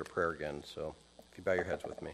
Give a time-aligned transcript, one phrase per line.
[0.00, 0.62] of prayer again.
[0.64, 0.94] So
[1.30, 2.12] if you bow your heads with me.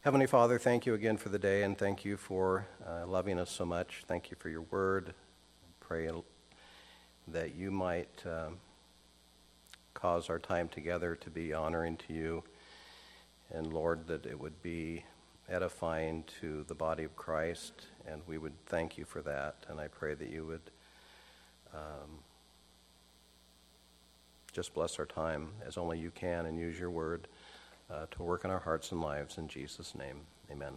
[0.00, 3.50] Heavenly Father, thank you again for the day and thank you for uh, loving us
[3.50, 4.04] so much.
[4.06, 5.14] Thank you for your word.
[5.80, 6.08] Pray
[7.28, 8.58] that you might um,
[9.94, 12.44] cause our time together to be honoring to you.
[13.50, 15.04] And Lord, that it would be
[15.48, 17.86] edifying to the body of Christ.
[18.06, 19.56] And we would thank you for that.
[19.68, 20.70] And I pray that you would.
[21.74, 22.20] Um,
[24.56, 27.28] just bless our time as only you can and use your word
[27.90, 29.36] uh, to work in our hearts and lives.
[29.36, 30.72] In Jesus' name, amen.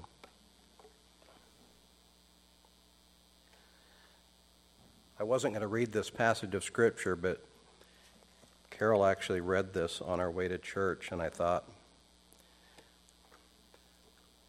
[5.17, 7.41] I wasn't going to read this passage of Scripture, but
[8.69, 11.63] Carol actually read this on our way to church, and I thought,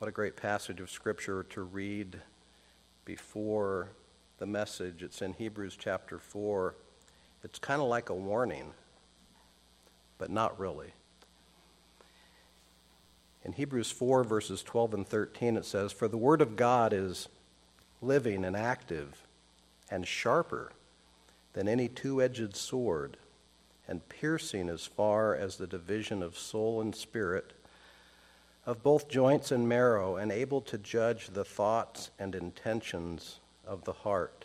[0.01, 2.21] what a great passage of Scripture to read
[3.05, 3.91] before
[4.39, 5.05] the message.
[5.05, 6.75] It's in Hebrews chapter 4.
[7.45, 8.73] It's kind of like a warning
[10.21, 10.93] but not really.
[13.43, 17.29] In Hebrews 4, verses 12 and 13, it says, For the word of God is
[18.03, 19.27] living and active
[19.91, 20.73] and sharper
[21.55, 23.17] than any two edged sword,
[23.89, 27.55] and piercing as far as the division of soul and spirit,
[28.67, 33.95] of both joints and marrow, and able to judge the thoughts and intentions of the
[33.95, 34.45] heart.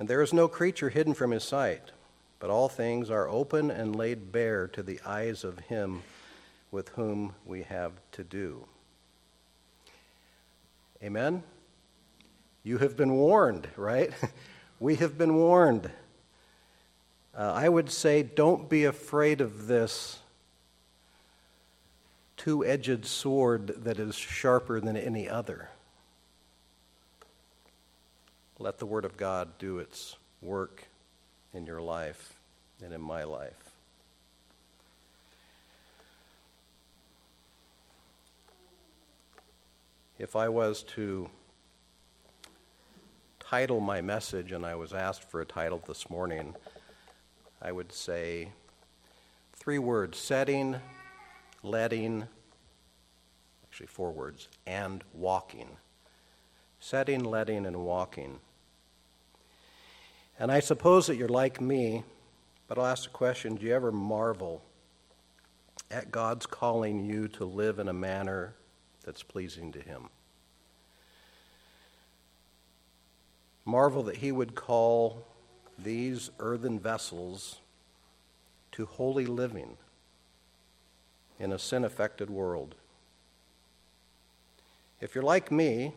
[0.00, 1.92] And there is no creature hidden from his sight
[2.40, 6.02] but all things are open and laid bare to the eyes of him
[6.72, 8.64] with whom we have to do.
[11.02, 11.42] Amen?
[12.64, 14.10] You have been warned, right?
[14.80, 15.90] we have been warned.
[17.36, 20.18] Uh, I would say don't be afraid of this
[22.36, 25.68] two edged sword that is sharper than any other.
[28.58, 30.89] Let the Word of God do its work
[31.54, 32.34] in your life
[32.82, 33.70] and in my life.
[40.18, 41.30] If I was to
[43.38, 46.54] title my message, and I was asked for a title this morning,
[47.60, 48.50] I would say
[49.56, 50.76] three words setting,
[51.62, 52.28] letting,
[53.64, 55.68] actually four words, and walking.
[56.78, 58.40] Setting, letting, and walking.
[60.40, 62.02] And I suppose that you're like me,
[62.66, 64.62] but I'll ask the question do you ever marvel
[65.90, 68.54] at God's calling you to live in a manner
[69.04, 70.08] that's pleasing to Him?
[73.66, 75.26] Marvel that He would call
[75.78, 77.60] these earthen vessels
[78.72, 79.76] to holy living
[81.38, 82.76] in a sin affected world.
[85.02, 85.92] If you're like me,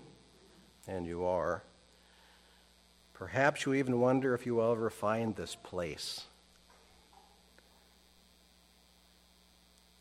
[0.85, 1.63] and you are,
[3.23, 6.25] Perhaps you even wonder if you will ever find this place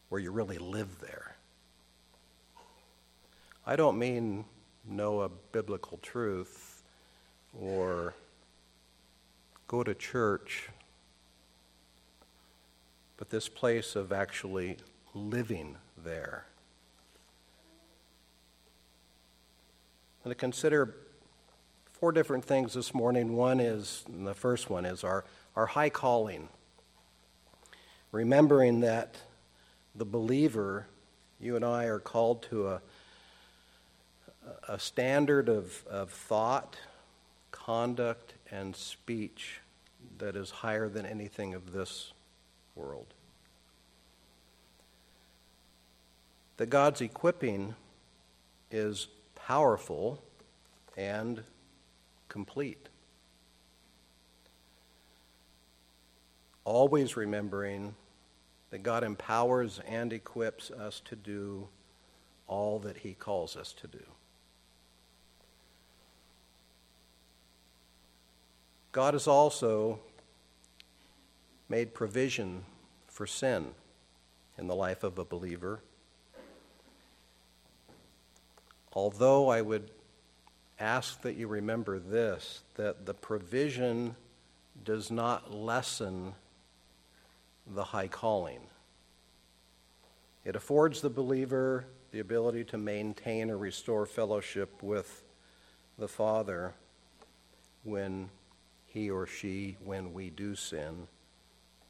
[0.08, 1.36] where you really live there.
[3.64, 4.44] I don't mean
[4.84, 6.82] know a biblical truth
[7.56, 8.12] or
[9.68, 10.68] go to church,
[13.16, 14.78] but this place of actually
[15.14, 16.46] living there.
[20.24, 20.96] And to consider
[22.02, 23.36] four different things this morning.
[23.36, 25.24] One is, the first one is our,
[25.54, 26.48] our high calling.
[28.10, 29.14] Remembering that
[29.94, 30.88] the believer,
[31.38, 32.82] you and I, are called to a,
[34.66, 36.76] a standard of, of thought,
[37.52, 39.60] conduct, and speech
[40.18, 42.12] that is higher than anything of this
[42.74, 43.14] world.
[46.56, 47.76] That God's equipping
[48.72, 50.20] is powerful
[50.96, 51.44] and
[52.32, 52.88] complete.
[56.64, 57.94] Always remembering
[58.70, 61.68] that God empowers and equips us to do
[62.46, 64.02] all that He calls us to do.
[68.92, 70.00] God has also
[71.68, 72.64] made provision
[73.08, 73.74] for sin
[74.56, 75.80] in the life of a believer.
[78.94, 79.90] Although I would
[80.82, 84.16] ask that you remember this that the provision
[84.84, 86.34] does not lessen
[87.66, 88.60] the high calling.
[90.44, 95.22] It affords the believer the ability to maintain or restore fellowship with
[95.98, 96.74] the Father
[97.84, 98.28] when
[98.86, 101.06] he or she, when we do sin.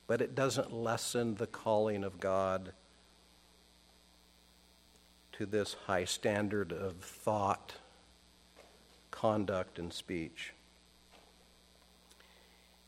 [0.07, 2.73] But it doesn't lessen the calling of God
[5.33, 7.73] to this high standard of thought
[9.13, 10.53] conduct and speech.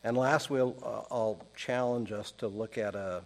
[0.03, 3.23] And last, we'll, uh, I'll challenge us to look at a,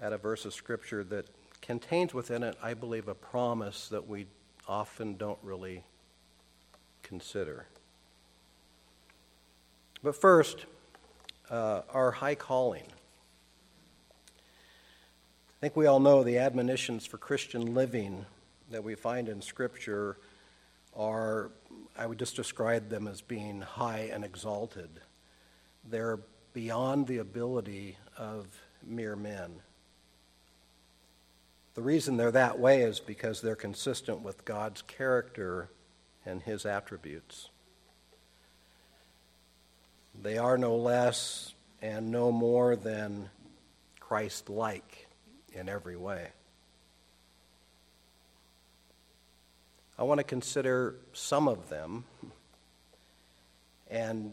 [0.00, 1.26] at a verse of Scripture that
[1.62, 4.26] contains within it, I believe, a promise that we
[4.68, 5.82] often don't really
[7.02, 7.66] consider.
[10.02, 10.66] But first,
[11.50, 12.84] uh, our high calling.
[14.36, 18.26] I think we all know the admonitions for Christian living
[18.70, 20.16] that we find in Scripture
[20.94, 21.50] are,
[21.96, 24.90] I would just describe them as being high and exalted.
[25.88, 26.20] They're
[26.52, 28.46] beyond the ability of
[28.84, 29.60] mere men.
[31.74, 35.70] The reason they're that way is because they're consistent with God's character
[36.26, 37.48] and his attributes.
[40.20, 43.30] They are no less and no more than
[43.98, 45.08] Christ like
[45.52, 46.28] in every way.
[49.98, 52.04] I want to consider some of them,
[53.90, 54.32] and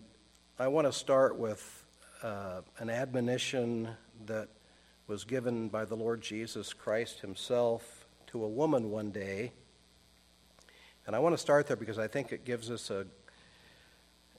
[0.57, 1.85] I want to start with
[2.23, 3.89] uh, an admonition
[4.25, 4.47] that
[5.07, 9.51] was given by the Lord Jesus Christ himself to a woman one day.
[11.05, 13.05] And I want to start there because I think it gives us a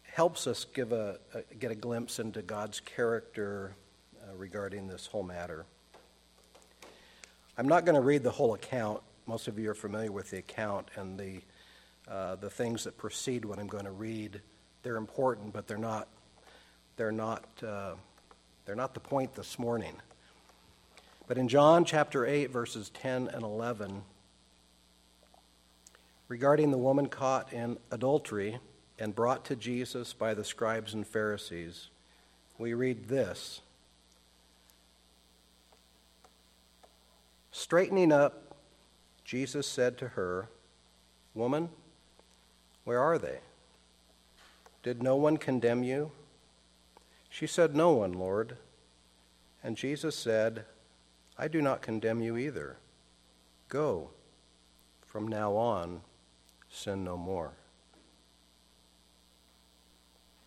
[0.05, 3.75] helps us give a, a get a glimpse into God's character
[4.23, 5.67] uh, regarding this whole matter.
[7.59, 9.03] I'm not going to read the whole account.
[9.31, 11.41] Most of you are familiar with the account and the
[12.09, 14.41] uh, the things that precede what I'm going to read.
[14.83, 16.09] They're important, but they're not
[16.97, 17.95] they're not uh,
[18.67, 19.95] they're not the point this morning.
[21.29, 24.03] But in John chapter 8, verses 10 and 11,
[26.27, 28.59] regarding the woman caught in adultery
[28.99, 31.87] and brought to Jesus by the scribes and Pharisees,
[32.59, 33.61] we read this
[37.53, 38.50] Straightening up,
[39.31, 40.49] Jesus said to her,
[41.35, 41.69] Woman,
[42.83, 43.39] where are they?
[44.83, 46.11] Did no one condemn you?
[47.29, 48.57] She said, No one, Lord.
[49.63, 50.65] And Jesus said,
[51.39, 52.79] I do not condemn you either.
[53.69, 54.11] Go.
[55.07, 56.01] From now on,
[56.69, 57.53] sin no more.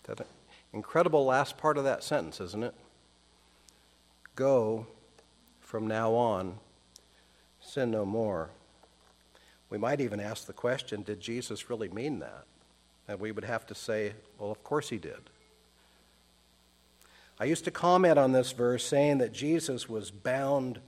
[0.03, 0.27] That
[0.73, 2.75] incredible last part of that sentence, isn't it?
[4.35, 4.87] Go.
[5.61, 6.57] From now on,
[7.61, 8.49] sin no more.
[9.73, 12.43] We might even ask the question did Jesus really mean that?
[13.07, 15.31] And we would have to say, well, of course he did.
[17.39, 20.79] I used to comment on this verse saying that Jesus was bound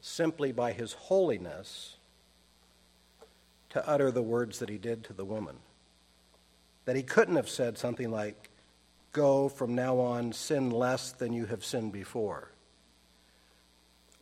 [0.00, 1.94] simply by his holiness
[3.70, 5.58] to utter the words that he did to the woman.
[6.86, 8.50] That he couldn't have said something like,
[9.12, 12.50] Go from now on, sin less than you have sinned before.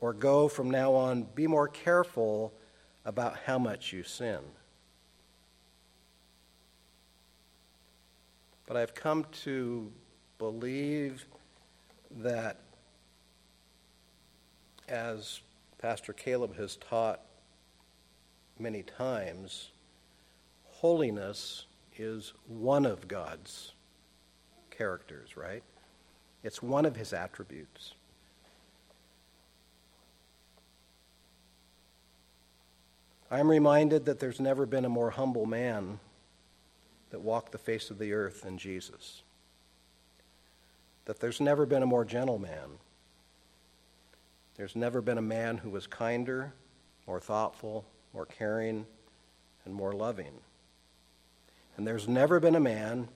[0.03, 2.53] Or go from now on, be more careful
[3.11, 4.39] about how much you sin.
[8.69, 9.91] But I've come to
[10.39, 11.25] believe
[12.19, 12.61] that
[14.89, 15.41] as
[15.79, 17.21] Pastor Caleb has taught
[18.61, 19.71] many times,
[20.67, 21.67] holiness
[21.99, 23.73] is one of God's
[24.71, 25.65] characters, right?
[26.45, 27.95] It's one of his attributes.
[33.31, 36.01] I'm reminded that there's never been a more humble man
[37.11, 39.23] that walked the face of the earth than Jesus
[41.11, 42.79] that there's never been a more gentle man.
[44.57, 46.53] There's never been a man who was kinder,
[47.05, 48.87] more thoughtful, more caring,
[49.65, 50.35] and more loving.
[51.77, 53.09] And there's never been a man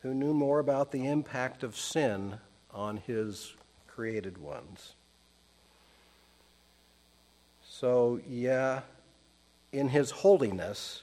[0.00, 2.38] who knew more about the impact of sin
[2.72, 3.52] on his
[3.86, 4.94] created ones.
[7.62, 8.80] So, yeah,
[9.72, 11.02] in his holiness,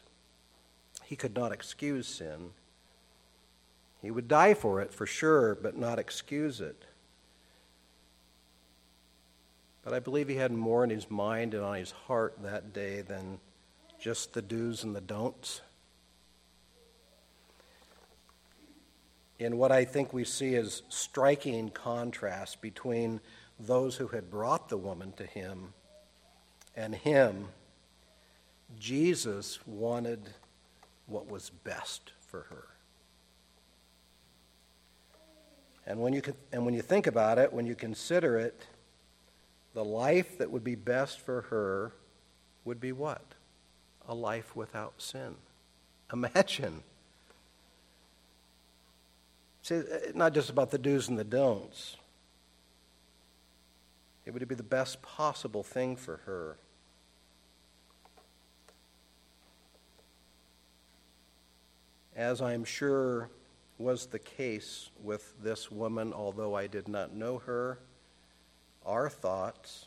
[1.03, 2.51] he could not excuse sin,
[4.01, 6.85] he would die for it, for sure, but not excuse it.
[9.83, 13.01] But I believe he had more in his mind and on his heart that day
[13.01, 13.39] than
[13.99, 15.61] just the do's and the don'ts.
[19.39, 23.21] In what I think we see as striking contrast between
[23.59, 25.73] those who had brought the woman to him
[26.75, 27.47] and him,
[28.77, 30.29] Jesus wanted
[31.05, 32.67] what was best for her.
[35.85, 36.21] And when you,
[36.51, 38.67] and when you think about it, when you consider it,
[39.73, 41.93] the life that would be best for her
[42.65, 43.23] would be what?
[44.07, 45.35] A life without sin.
[46.11, 46.83] Imagine.
[49.61, 49.81] See,
[50.13, 51.95] not just about the do's and the don'ts.
[54.25, 56.57] It would be the best possible thing for her.
[62.17, 63.29] As I'm sure
[63.77, 67.77] was the case with this woman, although I did not know her.
[68.83, 69.85] Our thoughts,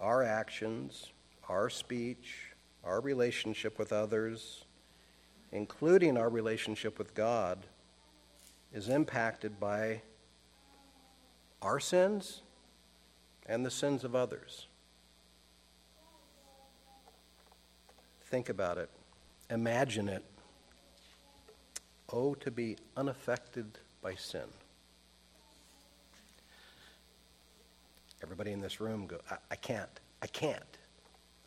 [0.00, 1.10] our actions,
[1.50, 2.34] our speech,
[2.82, 4.64] our relationship with others,
[5.52, 7.58] including our relationship with God,
[8.72, 10.00] is impacted by
[11.60, 12.40] our sins
[13.44, 14.66] and the sins of others.
[18.22, 18.88] Think about it.
[19.50, 20.24] Imagine it.
[22.12, 24.46] Oh, to be unaffected by sin.
[28.22, 30.00] Everybody in this room go, I, I can't.
[30.22, 30.78] I can't.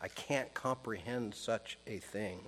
[0.00, 2.40] I can't comprehend such a thing.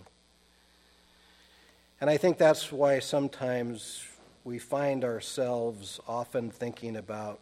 [2.00, 4.04] And I think that's why sometimes
[4.44, 7.40] we find ourselves often thinking about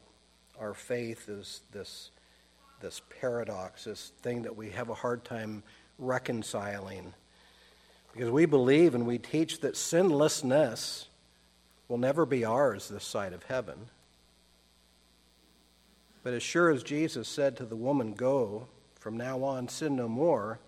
[0.61, 2.11] our faith as this,
[2.80, 5.64] this paradox, this thing that we have a hard time
[5.99, 7.12] reconciling.
[8.14, 11.09] Because we believe and we teach that sinlessness
[11.88, 13.88] will never be ours this side of heaven.
[16.23, 18.68] But as sure as Jesus said to the woman, Go,
[19.00, 20.61] from now on sin no more,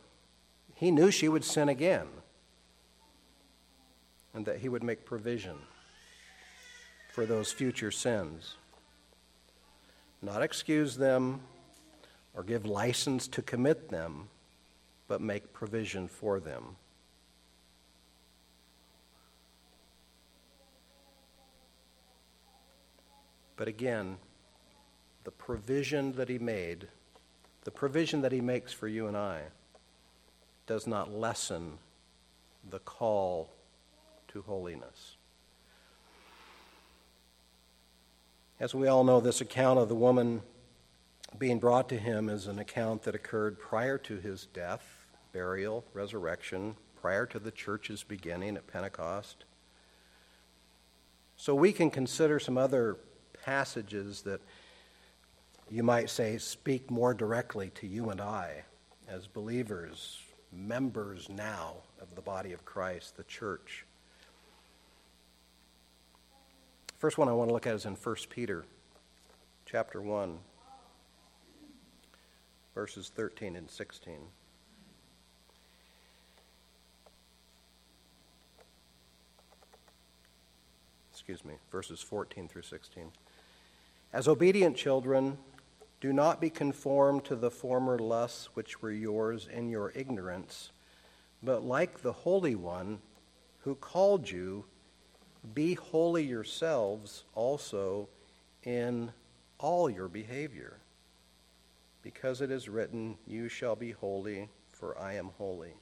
[0.75, 2.09] he knew she would sin again
[4.35, 5.57] and that he would make provision
[7.13, 8.57] for those future sins.
[10.21, 11.41] Not excuse them
[12.35, 14.29] or give license to commit them,
[15.07, 16.77] but make provision for them.
[23.57, 24.19] But again,
[25.25, 26.89] the provision that he made,
[27.65, 29.43] the provision that he makes for you and I,
[30.67, 31.79] does not lessen
[32.69, 33.51] the call
[34.29, 35.17] to holiness.
[38.59, 40.43] As we all know, this account of the woman
[41.39, 46.77] being brought to him is an account that occurred prior to his death, burial, resurrection,
[47.01, 49.45] prior to the church's beginning at Pentecost.
[51.37, 52.97] So we can consider some other
[53.47, 54.41] passages that
[55.71, 58.65] you might say speak more directly to you and I
[59.09, 60.21] as believers,
[60.53, 63.87] members now of the body of Christ, the church.
[66.99, 68.65] First one I want to look at is in 1 Peter
[69.65, 70.39] chapter 1
[72.75, 74.15] verses 13 and 16.
[81.13, 83.05] Excuse me, verses 14 through 16.
[84.13, 85.39] As obedient children,
[86.01, 90.71] do not be conformed to the former lusts which were yours in your ignorance,
[91.43, 93.01] but like the Holy One
[93.61, 94.65] who called you,
[95.55, 98.09] be holy yourselves also
[98.63, 99.13] in
[99.59, 100.79] all your behavior.
[102.03, 105.75] Because it is written, You shall be holy, for I am holy.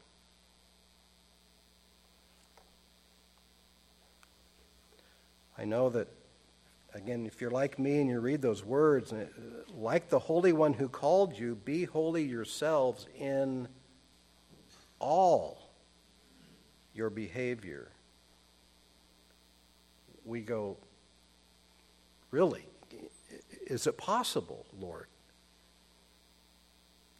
[5.59, 6.09] I know that,
[6.95, 9.27] again, if you're like me and you read those words, uh,
[9.77, 13.69] like the Holy One who called you, be holy yourselves in
[15.01, 15.71] all
[16.95, 17.89] your behavior
[20.25, 20.77] we go,
[22.31, 22.65] Really?
[23.69, 25.07] Is it possible, Lord?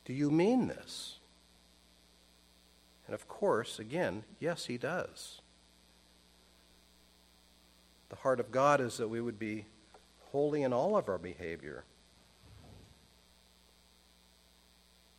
[0.05, 1.19] Do you mean this?
[3.07, 5.41] And of course, again, yes, he does.
[8.15, 9.67] The heart of God is that we would be
[10.31, 11.83] holy in all of our behavior.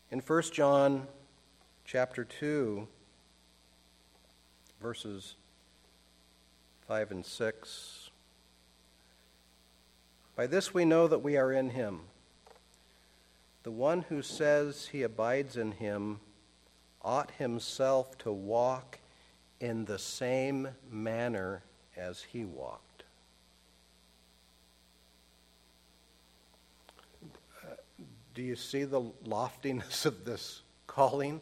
[0.10, 1.06] In 1 John
[1.84, 2.88] chapter 2,
[4.82, 5.36] verses
[6.88, 8.10] 5 and 6.
[10.38, 12.00] By this we know that we are in him.
[13.64, 16.22] The one who says he abides in him
[17.02, 19.00] ought himself to walk
[19.60, 21.62] in the same manner
[21.98, 23.04] as he walked.
[27.64, 27.76] Uh,
[28.36, 31.40] do you see the loftiness of this calling?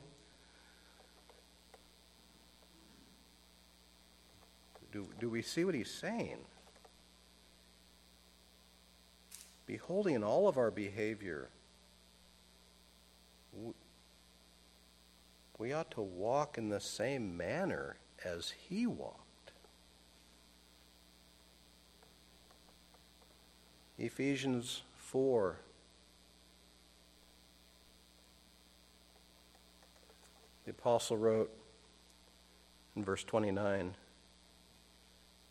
[4.91, 6.37] Do, do we see what he's saying?
[9.65, 11.49] Beholding all of our behavior,
[15.57, 19.51] we ought to walk in the same manner as he walked.
[23.97, 25.57] Ephesians 4.
[30.73, 31.51] The apostle wrote
[32.95, 33.95] in verse 29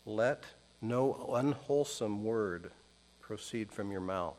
[0.05, 0.43] let
[0.81, 2.71] no unwholesome word
[3.21, 4.35] proceed from your mouth,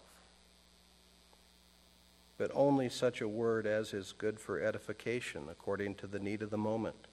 [2.36, 6.50] but only such a word as is good for edification according to the need of
[6.50, 7.08] the moment,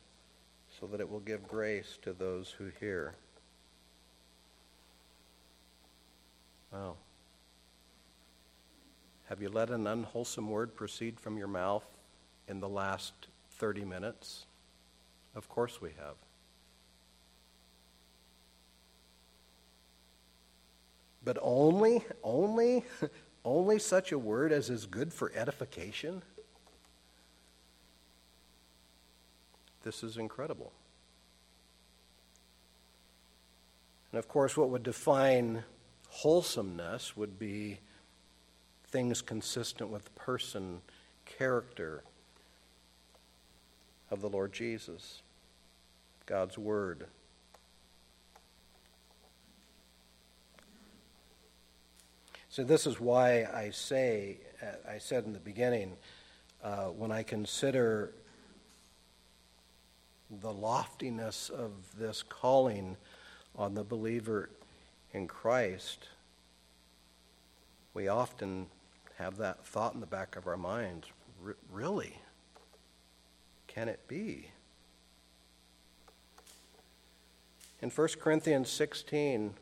[0.78, 3.16] so that it will give grace to those who hear.
[6.74, 6.98] Wow.
[9.30, 11.86] Have you let an unwholesome word proceed from your mouth
[12.50, 13.14] in the last
[13.62, 14.48] 30 minutes?
[15.36, 16.16] Of course we have.
[21.24, 22.86] But only, only,
[23.46, 26.24] only such a word as is good for edification?
[29.84, 30.72] This is incredible.
[34.12, 35.66] And of course, what would define
[36.10, 37.78] wholesomeness would be
[38.88, 40.82] things consistent with person,
[41.28, 42.02] character
[44.12, 45.24] of the Lord Jesus,
[46.26, 47.08] God's Word.
[52.50, 54.38] So, this is why I say,
[54.88, 55.94] I said in the beginning,
[56.62, 58.12] uh, when I consider
[60.42, 62.98] the loftiness of this calling
[63.56, 64.50] on the believer
[65.14, 66.10] in Christ,
[67.94, 68.68] we often
[69.18, 71.08] have that thought in the back of our minds
[71.72, 72.18] really?
[73.74, 74.50] Can it be?
[77.82, 79.54] In 1 Corinthians 16,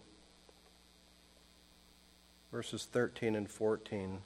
[2.52, 4.18] verses 13 and 14,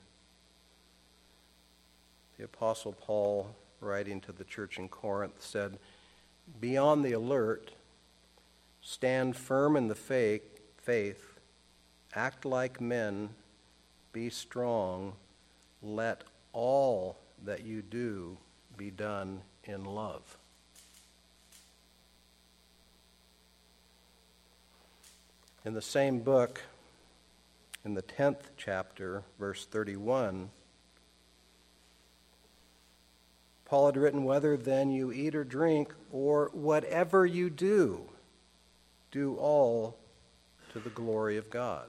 [2.38, 5.76] the Apostle Paul, writing to the church in Corinth, said,
[6.60, 7.72] Be on the alert,
[8.80, 11.38] stand firm in the faith,
[12.14, 13.28] act like men,
[14.14, 15.12] be strong,
[15.82, 16.24] let
[16.54, 18.38] all that you do
[18.78, 20.36] be done in love.
[25.64, 26.62] In the same book,
[27.84, 30.50] in the 10th chapter, verse 31,
[33.64, 38.02] Paul had written, Whether then you eat or drink, or whatever you do,
[39.10, 39.96] do all
[40.72, 41.88] to the glory of God.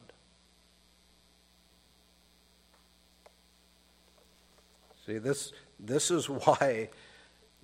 [5.05, 6.89] See, this, this is why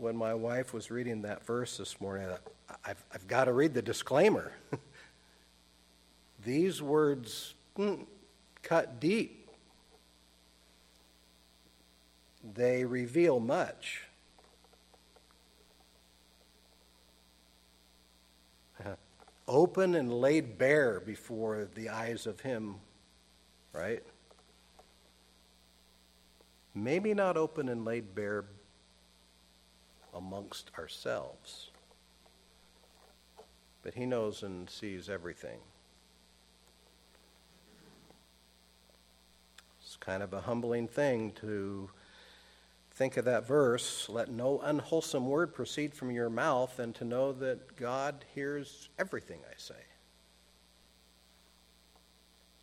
[0.02, 2.28] when my wife was reading that verse this morning,
[2.84, 4.52] I've, I've got to read the disclaimer.
[6.44, 8.06] These words mm,
[8.64, 9.48] cut deep,
[12.56, 14.02] they reveal much.
[19.48, 22.76] Open and laid bare before the eyes of Him,
[23.72, 24.04] right?
[26.74, 28.46] maybe not open and laid bare
[30.13, 31.69] amongst ourselves,
[33.84, 35.60] but He knows and sees everything.
[39.82, 41.89] It's kind of a humbling thing to
[42.93, 47.32] think of that verse let no unwholesome word proceed from your mouth, and to know
[47.34, 49.74] that God hears everything I say.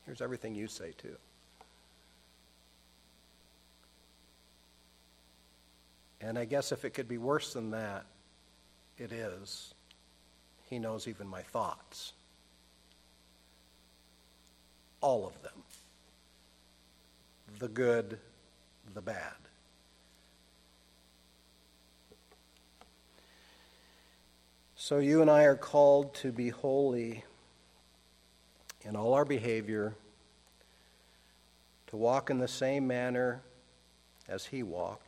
[0.06, 1.16] Here's everything you say, too.
[6.28, 8.04] And I guess if it could be worse than that,
[8.98, 9.72] it is.
[10.68, 12.12] He knows even my thoughts.
[15.00, 15.62] All of them.
[17.58, 18.18] The good,
[18.92, 19.32] the bad.
[24.76, 27.24] So you and I are called to be holy
[28.82, 29.94] in all our behavior,
[31.86, 33.40] to walk in the same manner
[34.28, 35.07] as he walked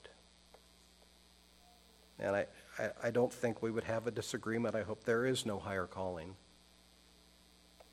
[2.21, 2.47] and I,
[2.79, 4.75] I, I don't think we would have a disagreement.
[4.75, 6.37] I hope there is no higher calling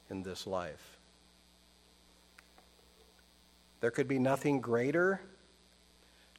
[0.10, 0.98] in this life.
[3.80, 5.22] There could be nothing greater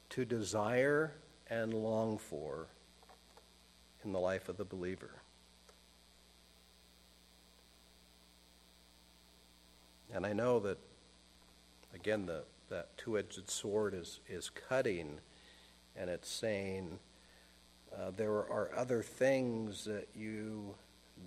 [0.09, 1.13] to desire
[1.49, 2.67] and long for
[4.03, 5.21] in the life of the believer.
[10.11, 10.79] And I know that,
[11.93, 15.19] again, the, that two edged sword is, is cutting
[15.95, 16.99] and it's saying,
[17.97, 20.75] uh, there are other things that you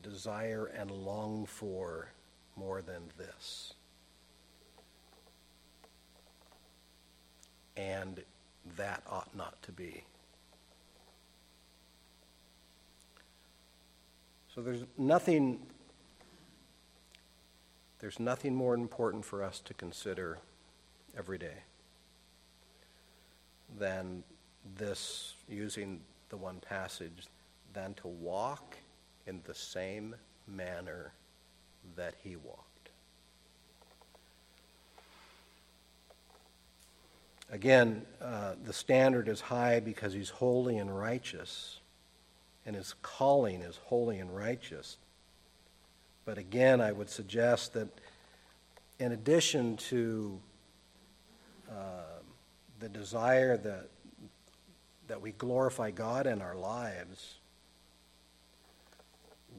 [0.02, 2.08] desire and long for
[2.56, 3.74] more than this.
[7.76, 8.22] And
[8.76, 10.04] that ought not to be.
[14.54, 15.60] So there's nothing
[18.00, 20.38] there's nothing more important for us to consider
[21.16, 21.62] every day
[23.78, 24.24] than
[24.76, 26.00] this using
[26.32, 27.28] the one passage,
[27.74, 28.76] than to walk
[29.26, 30.16] in the same
[30.48, 31.12] manner
[31.94, 32.88] that he walked.
[37.50, 41.80] Again, uh, the standard is high because he's holy and righteous.
[42.64, 44.96] and his calling is holy and righteous.
[46.24, 47.88] But again, I would suggest that
[48.98, 50.38] in addition to
[51.70, 52.20] uh,
[52.78, 53.88] the desire that,
[55.08, 57.38] that we glorify God in our lives,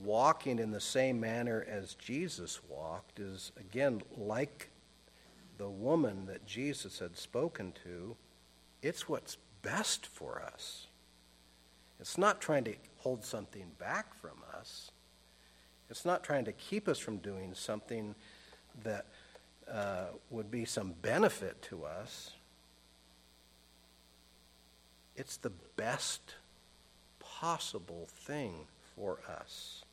[0.03, 4.69] walking in the same manner as Jesus walked is, again, like
[5.58, 8.15] the woman that Jesus had spoken to,
[8.82, 10.88] it's what's best for us.
[11.99, 14.91] It's not trying to hold something back from us.
[15.89, 18.15] It's not trying to keep us from doing something
[18.84, 19.06] that
[19.71, 22.32] uh, would be some benefit to us.
[25.15, 26.36] It's the best
[27.19, 29.84] possible thing for us.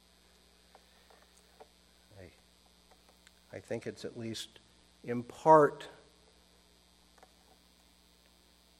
[2.18, 4.60] I, I think it's at least
[5.04, 5.88] in part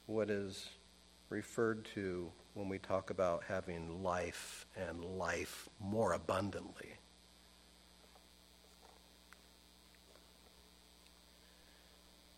[0.07, 0.68] what is
[1.29, 6.94] referred to when we talk about having life and life more abundantly.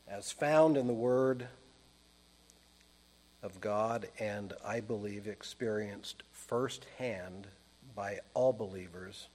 [0.06, 1.48] As found in the Word
[3.42, 7.48] of God, and I believe experienced firsthand
[7.94, 9.28] by all believers,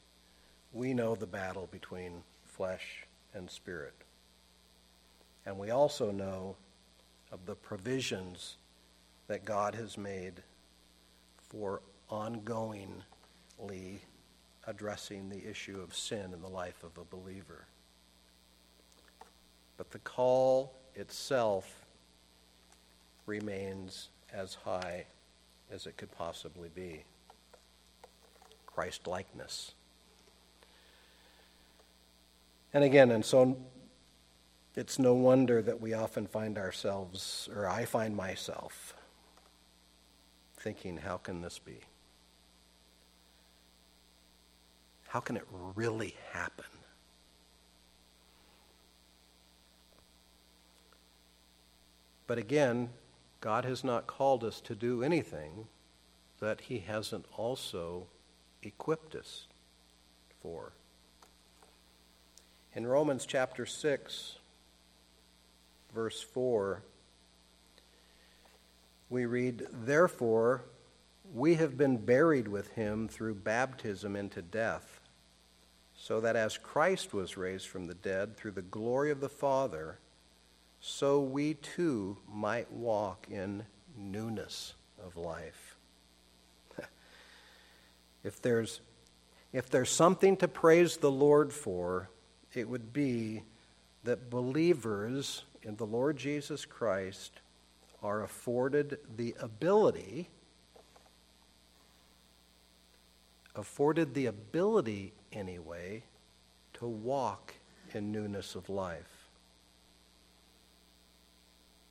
[0.73, 3.93] we know the battle between flesh and spirit.
[5.45, 6.55] And we also know
[7.31, 8.57] of the provisions
[9.27, 10.33] that God has made
[11.49, 13.99] for ongoingly
[14.65, 17.65] addressing the issue of sin in the life of a believer.
[19.77, 21.85] But the call itself
[23.27, 25.05] remains as high
[25.71, 27.03] as it could possibly be
[28.65, 29.73] Christ likeness.
[32.73, 33.57] And again, and so
[34.75, 38.95] it's no wonder that we often find ourselves, or I find myself,
[40.57, 41.79] thinking, how can this be?
[45.07, 46.65] How can it really happen?
[52.27, 52.89] But again,
[53.41, 55.67] God has not called us to do anything
[56.39, 58.07] that He hasn't also
[58.63, 59.47] equipped us
[60.41, 60.73] for.
[62.73, 64.35] In Romans chapter 6,
[65.93, 66.81] verse 4,
[69.09, 70.63] we read, Therefore,
[71.33, 75.01] we have been buried with him through baptism into death,
[75.95, 79.97] so that as Christ was raised from the dead through the glory of the Father,
[80.79, 83.63] so we too might walk in
[83.97, 85.75] newness of life.
[88.23, 88.81] if there's
[89.53, 92.09] if there's something to praise the Lord for,
[92.53, 93.43] it would be
[94.03, 97.39] that believers in the Lord Jesus Christ
[98.03, 100.29] are afforded the ability
[103.57, 106.03] afforded the ability anyway
[106.73, 107.55] to walk
[107.93, 109.16] in newness of life.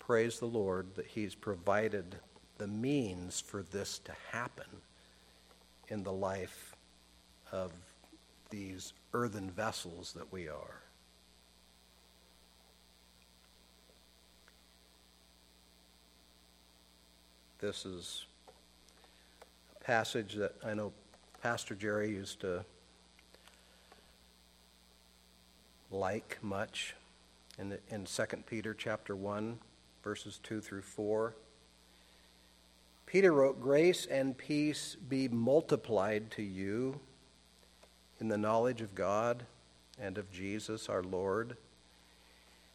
[0.06, 2.14] Praise the Lord that He's provided
[2.58, 4.68] the means for this to happen
[5.88, 6.76] in the life
[7.50, 7.72] of
[8.48, 10.80] these earthen vessels that we are.
[17.58, 18.26] This is
[19.80, 20.92] a passage that I know
[21.42, 22.64] Pastor Jerry used to
[25.90, 26.94] like much
[27.58, 29.58] in, the, in 2 Peter chapter 1,
[30.06, 31.34] verses 2 through 4.
[33.06, 37.00] Peter wrote, Grace and peace be multiplied to you
[38.20, 39.42] in the knowledge of God
[40.00, 41.56] and of Jesus our Lord,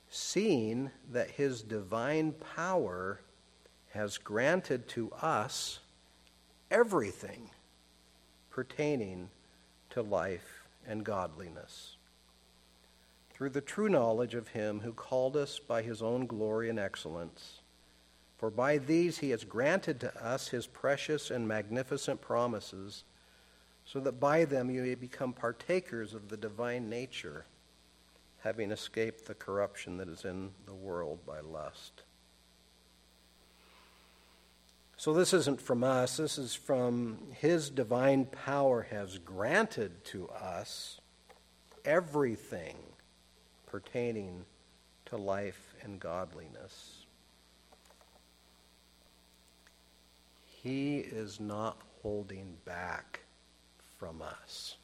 [0.09, 3.21] seeing that his divine power
[3.91, 5.79] has granted to us
[6.69, 7.49] everything
[8.49, 9.29] pertaining
[9.91, 11.95] to life and godliness.
[13.41, 17.61] Through the true knowledge of him who called us by his own glory and excellence,
[18.37, 23.03] for by these he has granted to us his precious and magnificent promises,
[23.83, 27.45] so that by them you may become partakers of the divine nature,
[28.41, 32.03] having escaped the corruption that is in the world by lust.
[34.97, 41.01] So this isn't from us, this is from His divine power has granted to us
[41.83, 42.75] everything
[43.71, 44.43] pertaining
[45.05, 47.05] to life and godliness.
[50.61, 53.21] He is not holding back
[53.97, 54.75] from us.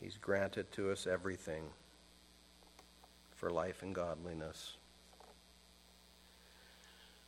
[0.00, 1.64] He's granted to us everything
[3.34, 4.76] for life and godliness.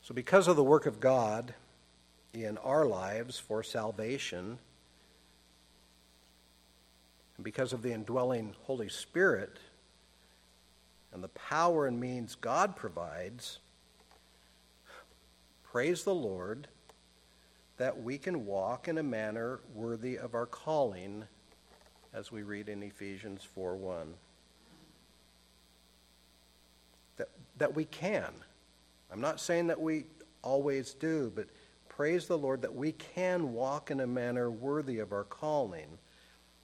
[0.00, 1.54] So, because of the work of God
[2.32, 4.58] in our lives for salvation,
[7.36, 9.58] and because of the indwelling Holy Spirit
[11.12, 13.58] and the power and means God provides,
[15.62, 16.68] praise the Lord
[17.78, 21.24] that we can walk in a manner worthy of our calling,
[22.12, 24.14] as we read in Ephesians 4 1.
[27.16, 28.32] That, that we can.
[29.12, 30.04] I'm not saying that we
[30.42, 31.46] always do, but
[31.98, 35.98] praise the Lord that we can walk in a manner worthy of our calling,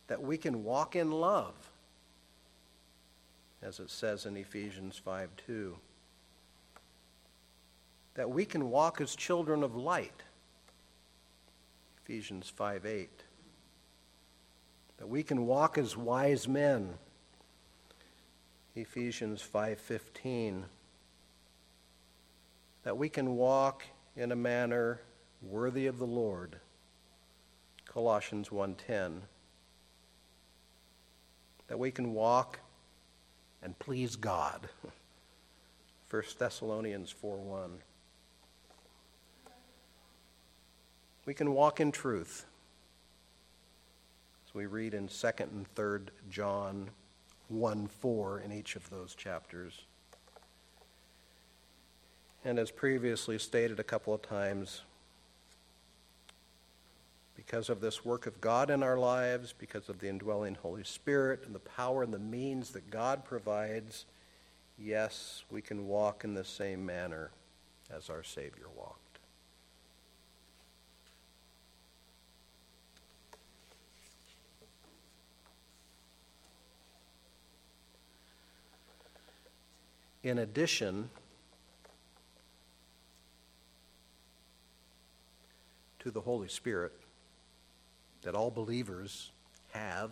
[0.07, 1.55] that we can walk in love,
[3.61, 5.77] as it says in Ephesians 5 2.
[8.15, 10.23] That we can walk as children of light,
[12.05, 13.11] Ephesians 5 8.
[14.99, 16.95] That we can walk as wise men,
[18.77, 20.67] Ephesians 5:15
[22.85, 23.83] that we can walk
[24.15, 25.01] in a manner
[25.49, 26.59] worthy of the Lord.
[27.87, 29.23] Colossians 1:10
[31.67, 32.61] that we can walk
[33.63, 34.69] and please God.
[36.11, 37.79] 1 Thessalonians 4:1
[41.25, 42.45] We can walk in truth.
[44.47, 46.91] As we read in 2nd and 3rd John
[47.49, 49.87] 1 4 in each of those chapters.
[52.45, 54.83] And as previously stated a couple of times,
[57.45, 61.43] because of this work of God in our lives, because of the indwelling Holy Spirit
[61.45, 64.07] and the power and the means that God provides,
[64.79, 67.31] yes, we can walk in the same manner
[67.95, 69.01] as our Savior walked.
[80.23, 81.11] In addition,
[85.99, 86.93] to the Holy Spirit
[88.25, 89.31] that all believers
[89.73, 90.11] have.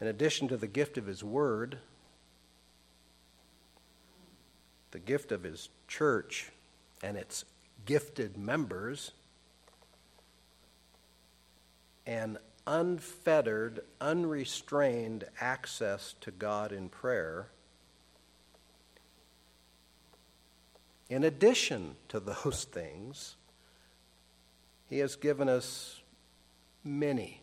[0.00, 1.78] In addition to the gift of His Word,
[4.92, 6.50] the gift of His church
[7.02, 7.44] and its
[7.84, 9.12] gifted members,
[12.06, 17.48] and unfettered, unrestrained access to God in prayer
[21.10, 23.34] In addition to those things,
[24.90, 26.00] He has given us
[26.82, 27.42] many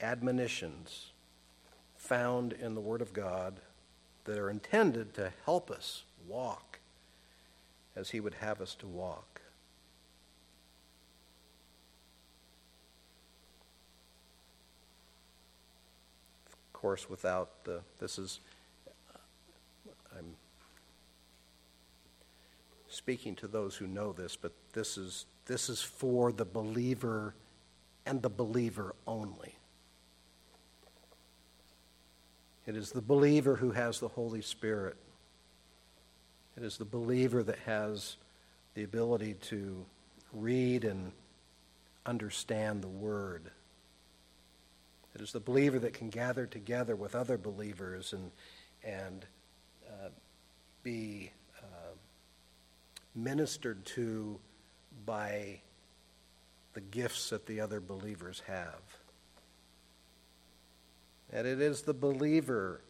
[0.00, 1.12] admonitions
[1.94, 3.60] found in the Word of God
[4.24, 6.78] that are intended to help us walk
[7.94, 9.42] as He would have us to walk.
[16.46, 18.40] Of course, without the, this is,
[20.16, 20.34] I'm
[22.88, 27.34] speaking to those who know this, but this is, this is for the believer
[28.06, 29.54] and the believer only.
[32.66, 34.96] It is the believer who has the Holy Spirit.
[36.56, 38.16] It is the believer that has
[38.74, 39.84] the ability to
[40.32, 41.10] read and
[42.06, 43.50] understand the Word.
[45.14, 48.30] It is the believer that can gather together with other believers and,
[48.84, 49.24] and
[49.88, 50.10] uh,
[50.84, 51.32] be
[53.18, 54.38] ministered to
[55.04, 55.60] by
[56.74, 58.80] the gifts that the other believers have.
[61.32, 62.80] And it is the believer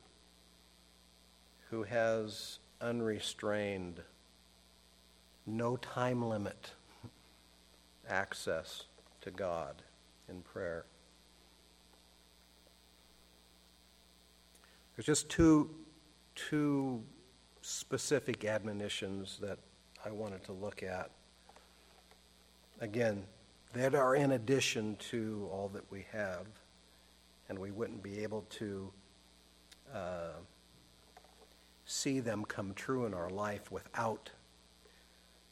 [1.71, 4.01] who has unrestrained,
[5.47, 6.73] no time limit
[8.09, 8.85] access
[9.21, 9.83] to God
[10.29, 10.85] in prayer.
[14.97, 15.71] There's just two,
[16.35, 17.03] two
[17.63, 19.59] specific admonitions that
[20.05, 21.11] I wanted to look at.
[22.81, 23.25] Again,
[23.73, 26.47] that are in addition to all that we have,
[27.49, 28.93] and we wouldn't be able to
[29.93, 30.33] uh,
[31.85, 34.31] see them come true in our life without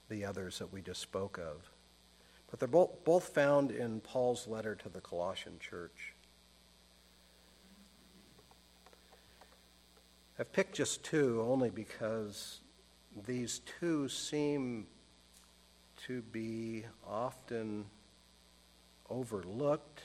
[0.08, 1.70] the others that we just spoke of.
[2.50, 6.14] But they're both, both found in Paul's letter to the Colossian church.
[10.38, 12.60] I've picked just two only because
[13.26, 14.86] these two seem
[16.06, 17.86] to be often
[19.08, 20.02] overlooked.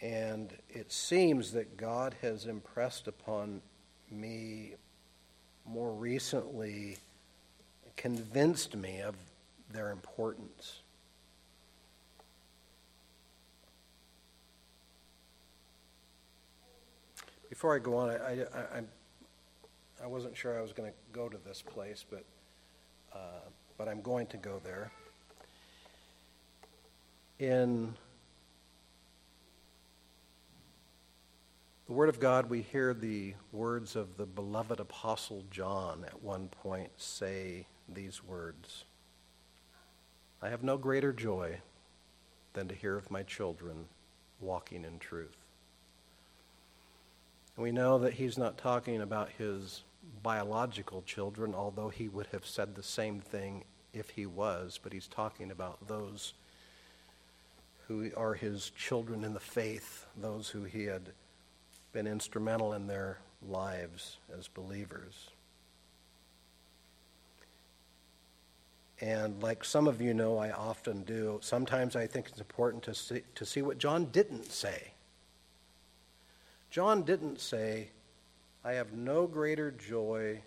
[0.00, 3.60] And it seems that God has impressed upon
[4.10, 4.74] me
[5.66, 6.96] more recently,
[7.96, 9.14] convinced me of
[9.72, 10.80] their importance.
[17.50, 18.82] Before I go on, I, I,
[20.02, 22.24] I wasn't sure I was going to go to this place, but,
[23.12, 23.18] uh,
[23.78, 24.90] but I'm going to go there.
[27.38, 27.94] In
[31.86, 36.48] the Word of God, we hear the words of the beloved Apostle John at one
[36.48, 38.84] point say these words
[40.42, 41.58] I have no greater joy
[42.54, 43.86] than to hear of my children
[44.40, 45.36] walking in truth.
[47.56, 49.82] And we know that he's not talking about his
[50.22, 55.06] biological children, although he would have said the same thing if he was, but he's
[55.06, 56.34] talking about those
[57.88, 61.10] who are his children in the faith, those who he had
[61.92, 63.18] been instrumental in their
[63.48, 65.30] lives as believers.
[69.00, 72.94] And like some of you know, I often do, sometimes I think it's important to
[72.94, 74.92] see, to see what John didn't say.
[76.70, 77.88] John didn't say,
[78.64, 80.42] I have no greater joy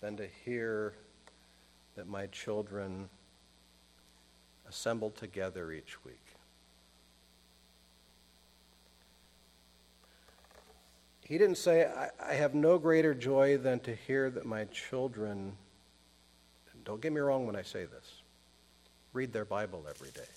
[0.00, 0.94] than to hear
[1.96, 3.08] that my children
[4.68, 6.14] assemble together each week.
[11.22, 15.56] He didn't say, I, I, have no greater joy than to hear that my children,
[16.84, 18.22] don't get me wrong when I say this,
[19.12, 20.28] read their Bible every day.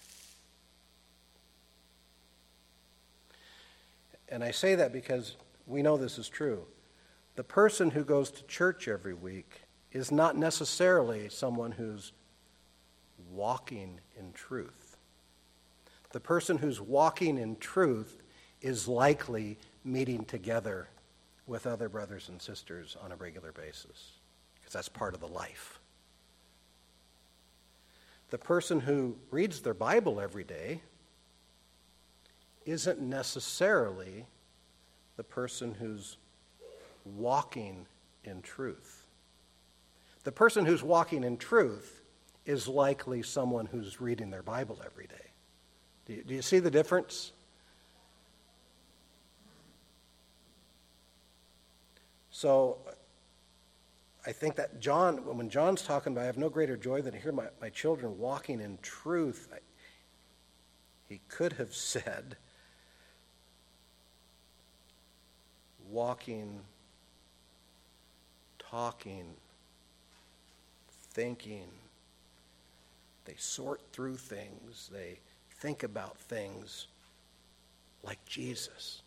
[4.30, 6.66] And I say that because we know this is true.
[7.36, 12.12] The person who goes to church every week is not necessarily someone who's
[13.32, 14.98] walking in truth.
[16.12, 18.22] The person who's walking in truth
[18.62, 20.88] is likely meeting together
[21.48, 24.14] with other brothers and sisters on a regular basis,
[24.56, 25.80] because that's part of the life.
[28.30, 30.82] The person who reads their Bible every day
[32.66, 34.26] isn't necessarily
[35.18, 36.18] the person who's
[37.06, 37.86] walking
[38.24, 39.08] in truth.
[40.24, 42.02] The person who's walking in truth
[42.46, 45.32] is likely someone who's reading their Bible every day.
[46.06, 47.32] Do you, do you see the difference?
[52.32, 52.78] So
[54.26, 57.20] I think that John, when John's talking about, I have no greater joy than to
[57.20, 59.58] hear my, my children walking in truth, I,
[61.08, 62.38] he could have said,
[65.94, 66.60] walking,
[68.58, 69.26] talking,
[71.12, 71.68] thinking.
[73.26, 75.20] They sort through things, they
[75.60, 76.88] think about things
[78.04, 79.04] like Jesus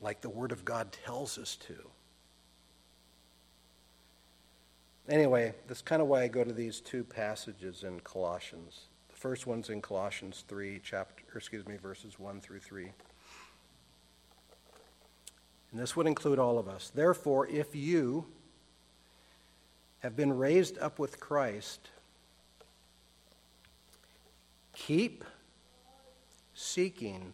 [0.00, 1.74] like the Word of God tells us to.
[5.08, 8.82] Anyway, that's kind of why I go to these two passages in Colossians.
[9.08, 12.90] The first one's in Colossians 3, chapter, excuse me, verses 1 through 3.
[15.70, 16.90] And this would include all of us.
[16.94, 18.26] Therefore, if you
[20.00, 21.90] have been raised up with Christ,
[24.74, 25.24] keep
[26.54, 27.32] seeking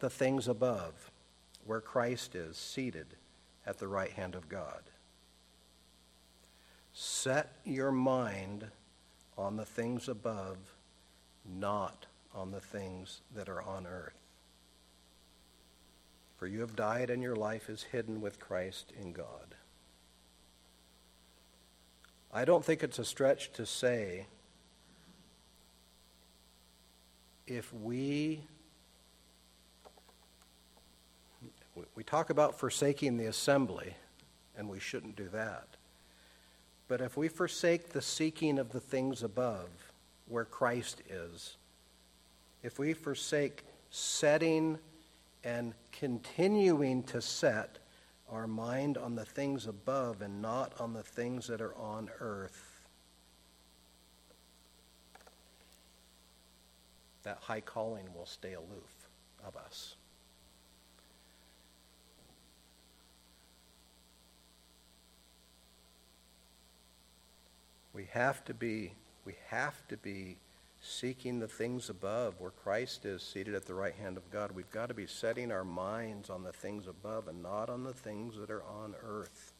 [0.00, 1.10] the things above
[1.64, 3.06] where Christ is seated
[3.64, 4.82] at the right hand of God.
[6.92, 8.66] Set your mind
[9.38, 10.56] on the things above,
[11.44, 14.21] not on the things that are on earth.
[16.42, 19.54] For you have died, and your life is hidden with Christ in God.
[22.34, 24.26] I don't think it's a stretch to say
[27.46, 28.42] if we
[31.94, 33.94] We talk about forsaking the assembly,
[34.58, 35.68] and we shouldn't do that.
[36.88, 39.68] But if we forsake the seeking of the things above,
[40.26, 41.56] where Christ is,
[42.64, 44.80] if we forsake setting
[45.44, 47.78] and continuing to set
[48.30, 52.86] our mind on the things above and not on the things that are on earth,
[57.22, 59.08] that high calling will stay aloof
[59.46, 59.96] of us.
[67.92, 70.38] We have to be, we have to be
[70.82, 74.50] seeking the things above where Christ is seated at the right hand of God.
[74.52, 77.92] We've got to be setting our minds on the things above and not on the
[77.92, 79.54] things that are on earth.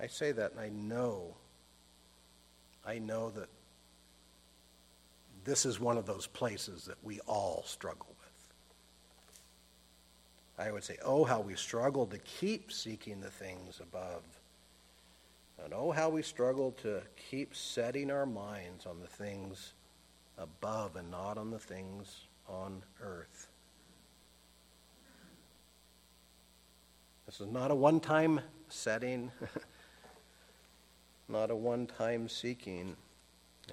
[0.00, 1.34] I say that and I know,
[2.86, 3.48] I know that
[5.44, 8.28] this is one of those places that we all struggle with.
[10.64, 14.22] I would say, oh, how we struggle to keep seeking the things above.
[15.64, 19.74] And oh, how we struggle to keep setting our minds on the things
[20.38, 23.48] above and not on the things on earth.
[27.26, 29.30] This is not a one time setting,
[31.28, 32.96] not a one time seeking,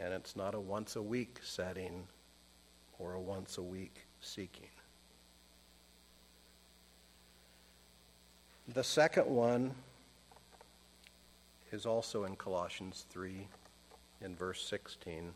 [0.01, 2.07] and it's not a once a week setting
[2.99, 4.67] or a once a week seeking.
[8.67, 9.75] The second one
[11.71, 13.47] is also in Colossians 3
[14.21, 15.33] in verse 16.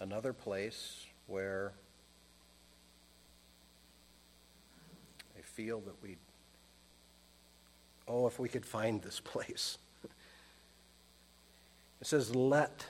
[0.00, 1.72] Another place where
[5.38, 6.16] I feel that we,
[8.08, 9.78] oh, if we could find this place.
[12.00, 12.86] It says, Let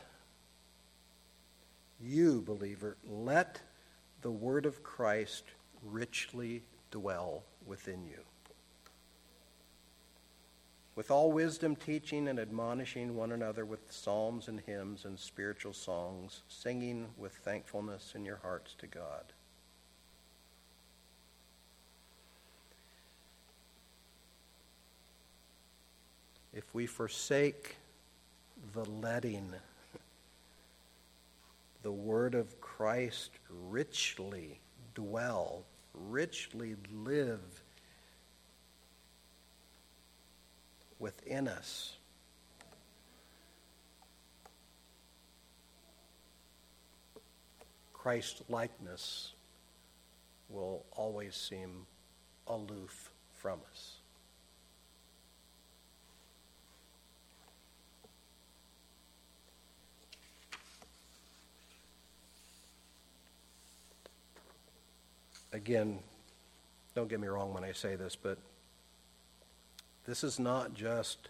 [2.00, 3.60] you, believer, let
[4.22, 5.44] the word of Christ
[5.82, 8.20] richly dwell within you.
[10.96, 16.42] With all wisdom, teaching and admonishing one another with psalms and hymns and spiritual songs,
[16.48, 19.32] singing with thankfulness in your hearts to God.
[26.52, 27.76] If we forsake
[28.74, 29.54] the letting,
[31.82, 33.30] the word of Christ
[33.68, 34.58] richly
[34.94, 35.62] dwell,
[35.94, 37.62] richly live
[41.00, 41.96] within us.
[47.92, 49.32] Christ likeness
[50.48, 51.86] will always seem
[52.46, 53.96] aloof from us.
[65.52, 65.98] again,
[66.94, 68.38] don't get me wrong when I say this, but
[70.06, 71.28] this is not just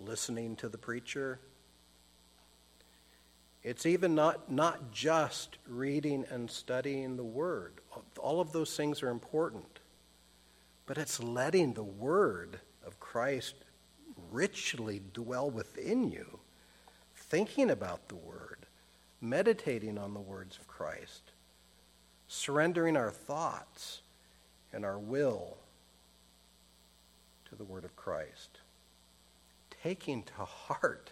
[0.00, 1.38] listening to the preacher.
[3.62, 7.74] It's even not, not just reading and studying the Word.
[8.18, 9.80] All of those things are important.
[10.86, 13.54] But it's letting the Word of Christ
[14.30, 16.38] richly dwell within you,
[17.14, 18.66] thinking about the Word,
[19.20, 21.32] meditating on the words of Christ
[22.28, 24.02] surrendering our thoughts
[24.72, 25.56] and our will
[27.48, 28.60] to the Word of Christ,
[29.82, 31.10] taking to heart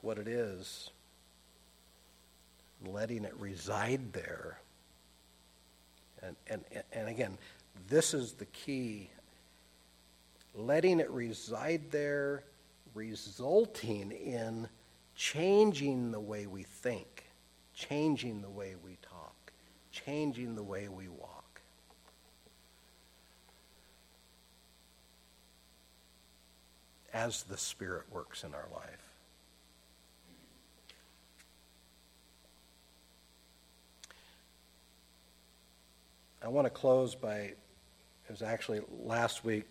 [0.00, 0.90] what it is,
[2.86, 4.58] letting it reside there.
[6.22, 7.38] And, and, and again,
[7.88, 9.10] this is the key
[10.54, 12.44] letting it reside there,
[12.94, 14.68] resulting in
[15.16, 17.24] changing the way we think,
[17.74, 19.52] changing the way we talk,
[19.90, 21.33] changing the way we walk.
[27.14, 29.14] As the Spirit works in our life.
[36.42, 37.56] I want to close by, it
[38.28, 39.64] was actually last week,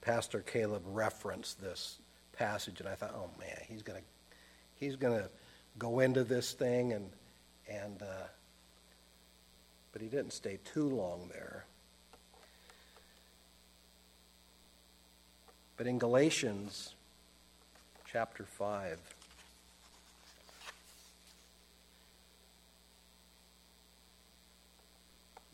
[0.00, 1.98] Pastor Caleb referenced this
[2.32, 4.04] passage, and I thought, oh man, he's going to,
[4.74, 5.28] he's going to
[5.78, 7.10] go into this thing and,
[7.70, 8.26] and uh,
[9.92, 11.64] but he didn't stay too long there.
[15.80, 16.94] But in Galatians
[18.04, 18.98] chapter 5,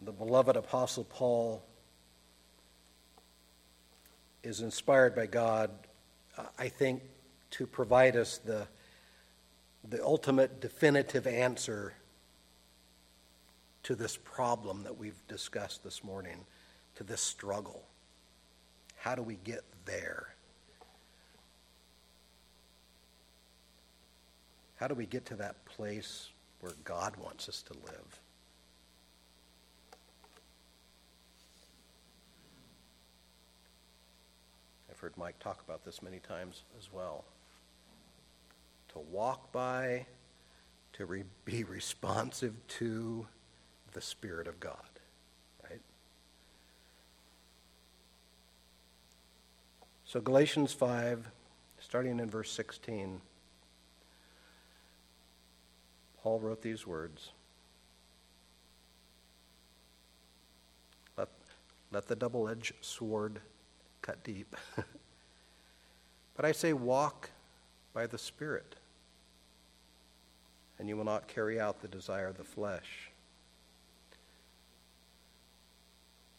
[0.04, 1.62] the beloved Apostle Paul
[4.42, 5.70] is inspired by God,
[6.58, 7.02] I think,
[7.52, 8.66] to provide us the,
[9.88, 11.94] the ultimate definitive answer
[13.84, 16.46] to this problem that we've discussed this morning,
[16.96, 17.84] to this struggle.
[18.96, 20.34] How do we get there?
[24.76, 26.28] How do we get to that place
[26.60, 28.20] where God wants us to live?
[34.90, 37.24] I've heard Mike talk about this many times as well.
[38.92, 40.06] To walk by,
[40.94, 43.26] to re- be responsive to,
[43.96, 44.76] the Spirit of God,
[45.64, 45.80] right?
[50.16, 51.28] So, Galatians 5,
[51.78, 53.20] starting in verse 16,
[56.22, 57.32] Paul wrote these words
[61.18, 61.28] Let,
[61.92, 63.40] let the double edged sword
[64.00, 64.56] cut deep.
[66.34, 67.28] but I say, walk
[67.92, 68.76] by the Spirit,
[70.78, 73.10] and you will not carry out the desire of the flesh.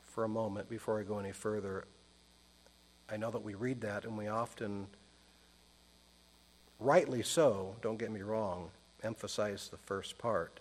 [0.02, 1.86] for a moment before I go any further.
[3.10, 4.88] I know that we read that and we often,
[6.80, 8.70] rightly so, don't get me wrong,
[9.04, 10.60] emphasize the first part.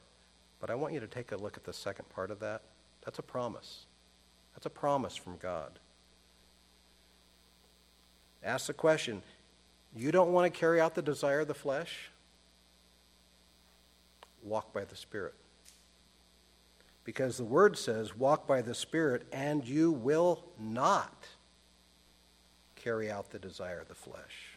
[0.60, 2.62] But I want you to take a look at the second part of that.
[3.04, 3.86] That's a promise.
[4.54, 5.78] That's a promise from God.
[8.42, 9.22] Ask the question
[9.94, 12.10] you don't want to carry out the desire of the flesh?
[14.42, 15.34] Walk by the Spirit.
[17.04, 21.26] Because the Word says, walk by the Spirit, and you will not
[22.86, 24.56] carry out the desire of the flesh.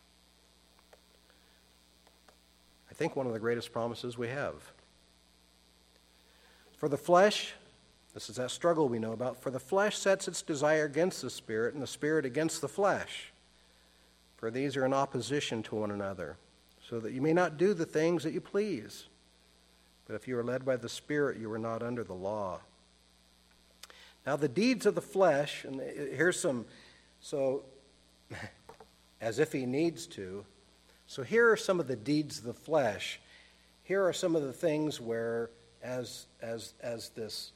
[2.91, 4.53] I think one of the greatest promises we have.
[6.77, 7.53] For the flesh,
[8.13, 11.31] this is that struggle we know about, for the flesh sets its desire against the
[11.31, 13.31] Spirit, and the Spirit against the flesh
[14.37, 16.37] for these are in opposition to one another,
[16.87, 19.07] so that you may not do the things that you please.
[20.07, 22.59] But if you are led by the Spirit, you are not under the law.
[24.25, 26.65] Now, the deeds of the flesh, and here's some,
[27.19, 27.63] so
[29.21, 30.45] as if he needs to.
[31.07, 33.19] So, here are some of the deeds of the flesh.
[33.83, 35.49] Here are some of the things where,
[35.81, 37.51] as, as, as this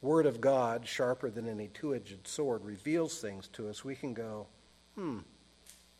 [0.00, 4.14] Word of God, sharper than any two edged sword, reveals things to us, we can
[4.14, 4.46] go,
[4.94, 5.18] hmm,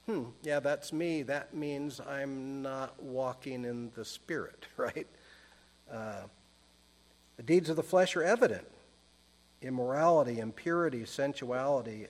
[0.06, 1.22] hmm, yeah, that's me.
[1.22, 5.06] That means I'm not walking in the Spirit, right?
[5.90, 6.22] Uh,
[7.36, 8.66] the deeds of the flesh are evident
[9.62, 12.06] immorality, impurity, sensuality,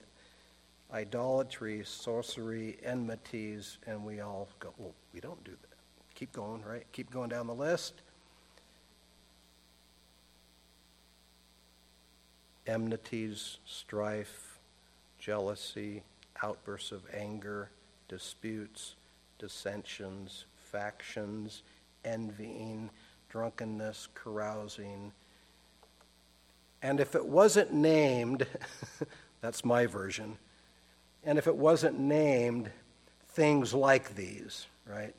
[0.93, 5.77] idolatry, sorcery, enmities, and we all go, well, we don't do that.
[6.15, 6.85] Keep going, right?
[6.93, 8.01] Keep going down the list.
[12.67, 14.59] Enmities, strife,
[15.19, 16.03] jealousy,
[16.41, 17.69] outbursts of anger,
[18.07, 18.95] disputes,
[19.39, 21.63] dissensions, factions,
[22.03, 22.89] envying,
[23.29, 25.11] drunkenness, carousing.
[26.81, 28.47] And if it wasn't named,
[29.41, 30.37] that's my version,
[31.25, 32.71] and if it wasn't named,
[33.29, 35.15] things like these, right?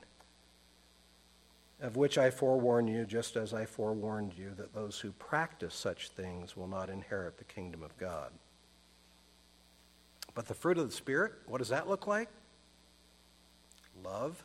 [1.83, 6.09] Of which I forewarn you, just as I forewarned you, that those who practice such
[6.09, 8.31] things will not inherit the kingdom of God.
[10.35, 12.29] But the fruit of the Spirit, what does that look like?
[14.05, 14.43] love,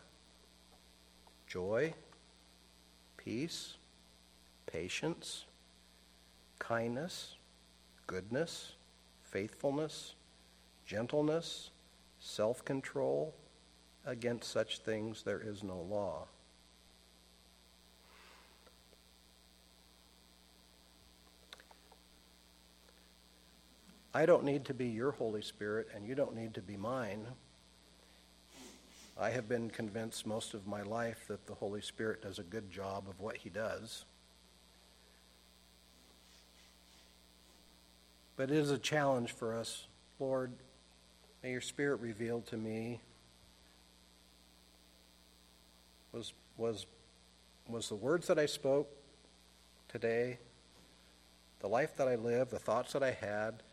[1.47, 1.93] joy,
[3.17, 3.75] peace,
[4.65, 5.45] patience,
[6.59, 7.35] kindness,
[8.07, 8.73] goodness,
[9.23, 10.15] faithfulness,
[10.91, 11.69] gentleness,
[12.19, 13.33] self control.
[14.05, 16.25] Against such things there is no law.
[24.13, 27.25] I don't need to be your Holy Spirit, and you don't need to be mine.
[29.17, 32.69] I have been convinced most of my life that the Holy Spirit does a good
[32.69, 34.03] job of what he does.
[38.35, 39.85] But it is a challenge for us.
[40.19, 40.51] Lord,
[41.43, 42.99] may your Spirit reveal to me
[46.11, 46.85] was, was,
[47.67, 48.89] was the words that I spoke
[49.87, 50.37] today,
[51.59, 53.63] the life that I lived, the thoughts that I had,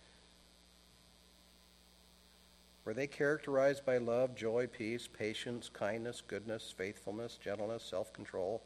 [2.84, 8.62] were they characterized by love, joy, peace, patience, kindness, goodness, faithfulness, gentleness, self control?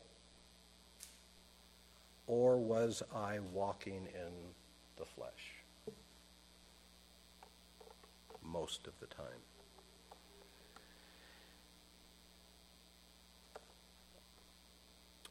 [2.29, 4.33] Or was I walking in
[4.97, 5.62] the flesh?
[8.53, 9.27] Most of the time.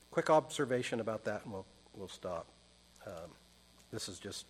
[0.10, 1.66] Quick observation about that, and we'll,
[1.96, 2.48] we'll stop.
[3.06, 3.32] Um,
[3.94, 4.46] this is just,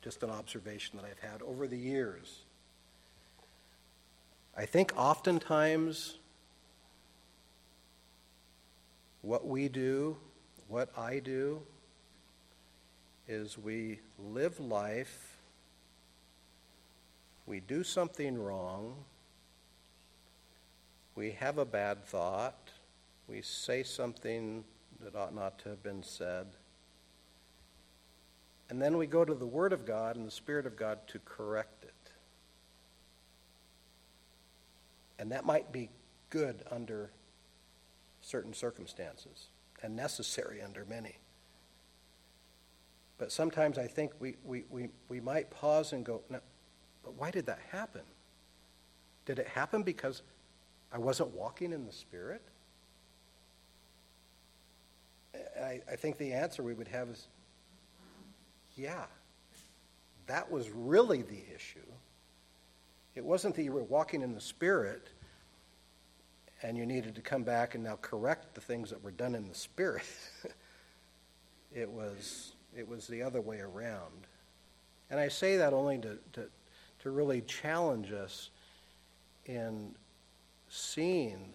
[0.00, 2.44] just an observation that I've had over the years
[4.58, 6.18] I think oftentimes
[9.22, 10.16] what we do,
[10.66, 11.62] what I do,
[13.28, 15.37] is we live life,
[17.48, 18.94] we do something wrong,
[21.14, 22.70] we have a bad thought,
[23.26, 24.62] we say something
[25.02, 26.46] that ought not to have been said,
[28.68, 31.18] and then we go to the Word of God and the Spirit of God to
[31.20, 31.94] correct it.
[35.18, 35.88] And that might be
[36.28, 37.10] good under
[38.20, 39.46] certain circumstances
[39.82, 41.16] and necessary under many.
[43.16, 46.40] But sometimes I think we, we, we, we might pause and go, no,
[47.08, 48.02] but why did that happen?
[49.24, 50.20] Did it happen because
[50.92, 52.42] I wasn't walking in the Spirit?
[55.34, 57.28] I, I think the answer we would have is
[58.76, 59.06] yeah,
[60.26, 61.80] that was really the issue.
[63.14, 65.08] It wasn't that you were walking in the Spirit
[66.62, 69.48] and you needed to come back and now correct the things that were done in
[69.48, 70.04] the Spirit.
[71.74, 74.26] it, was, it was the other way around.
[75.10, 76.50] And I say that only to, to,
[77.10, 78.50] really challenge us
[79.46, 79.94] in
[80.68, 81.54] seeing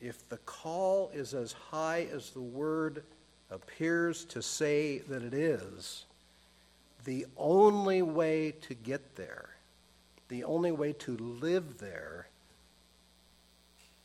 [0.00, 3.04] if the call is as high as the Word
[3.50, 6.04] appears to say that it is,
[7.04, 9.50] the only way to get there,
[10.28, 12.28] the only way to live there,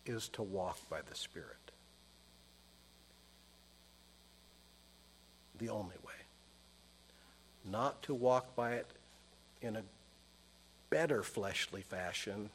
[0.06, 1.50] is to walk by the Spirit.
[5.58, 6.14] The only way.
[7.64, 8.88] Not to walk by it
[9.62, 9.82] in a
[10.96, 12.50] better fleshly fashion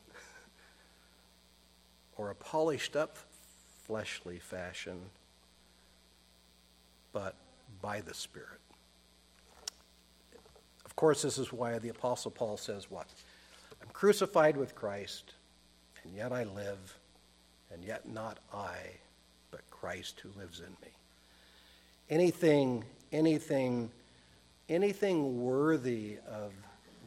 [2.17, 3.19] or a polished up
[3.85, 4.99] fleshly fashion,
[7.13, 7.35] but
[7.83, 8.61] by the Spirit.
[10.87, 13.09] Of course, this is why the Apostle Paul says, What?
[13.83, 15.35] I'm crucified with Christ,
[16.03, 16.99] and yet I live,
[17.71, 18.79] and yet not I,
[19.51, 20.93] but Christ who lives in me.
[22.09, 23.91] Anything, anything,
[24.71, 26.55] anything worthy of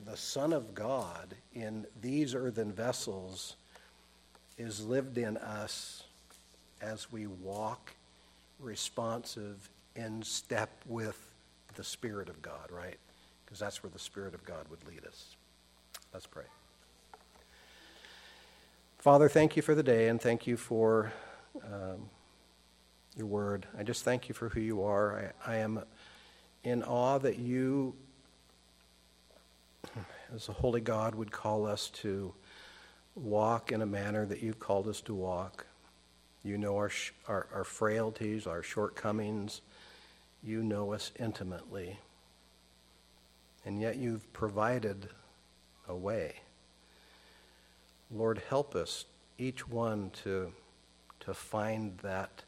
[0.05, 3.55] the Son of God in these earthen vessels
[4.57, 6.03] is lived in us
[6.81, 7.93] as we walk
[8.59, 11.33] responsive in step with
[11.75, 12.97] the Spirit of God, right?
[13.45, 15.35] Because that's where the Spirit of God would lead us.
[16.13, 16.45] Let's pray.
[18.99, 21.11] Father, thank you for the day and thank you for
[21.63, 22.09] um,
[23.15, 23.65] your word.
[23.77, 25.33] I just thank you for who you are.
[25.45, 25.83] I, I am
[26.63, 27.95] in awe that you
[30.33, 32.33] as the holy God would call us to
[33.15, 35.67] walk in a manner that you've called us to walk.
[36.43, 36.91] You know our,
[37.27, 39.61] our, our frailties, our shortcomings.
[40.43, 41.99] You know us intimately.
[43.65, 45.09] And yet you've provided
[45.87, 46.41] a way.
[48.11, 49.05] Lord, help us,
[49.37, 50.51] each one, to,
[51.21, 52.43] to find that,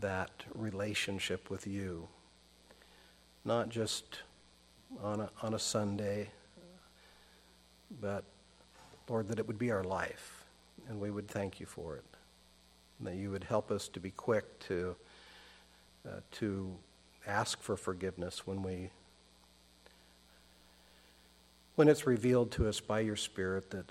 [0.00, 2.08] that relationship with you.
[3.44, 4.20] Not just
[5.00, 6.30] on a, on a Sunday,
[8.00, 8.24] but
[9.08, 10.44] Lord, that it would be our life,
[10.88, 12.04] and we would thank you for it.
[12.98, 14.96] And that you would help us to be quick to,
[16.06, 16.74] uh, to
[17.26, 18.90] ask for forgiveness when we
[21.74, 23.90] when it's revealed to us by your Spirit that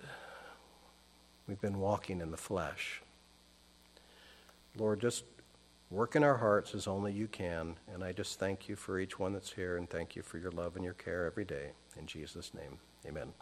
[1.48, 3.02] we've been walking in the flesh.
[4.78, 5.24] Lord, just
[5.92, 7.76] work in our hearts as only you can.
[7.94, 10.52] And I just thank you for each one that's here and thank you for your
[10.52, 11.72] love and your care every day.
[12.00, 13.34] In Jesus' name, amen.